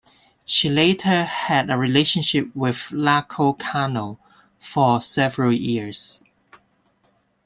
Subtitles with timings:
[0.45, 4.17] She later had a relationship with Nacho Cano
[4.57, 6.21] for several years.